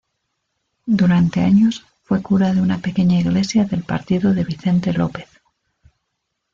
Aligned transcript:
Durante 0.87 1.41
años 1.41 1.85
fue 2.01 2.23
cura 2.23 2.55
de 2.55 2.61
una 2.61 2.79
pequeña 2.79 3.19
iglesia 3.19 3.65
del 3.65 3.83
partido 3.83 4.33
de 4.33 4.43
Vicente 4.43 4.93
López. 4.93 5.29